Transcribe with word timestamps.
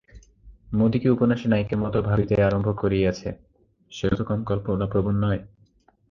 মতিকে 0.73 1.07
উপন্যাসের 1.09 1.49
নায়িকার 1.49 1.79
মতো 1.79 1.97
ভাবিতে 2.01 2.35
আরম্ভ 2.43 2.67
করিয়াছে, 2.81 3.29
সেও 3.91 4.13
তো 4.15 4.23
কম 4.23 4.39
কল্পনাপ্রবণ 4.43 5.15
নয়। 5.23 5.41